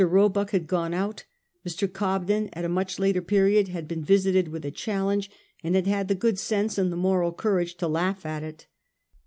[0.01, 1.25] Koebuck had gone out;
[1.63, 1.87] Mr.
[1.87, 5.29] Cobden at a much later period had been visited with a challenge,
[5.63, 8.65] and had had the good sense and the moral courage to laugh at it.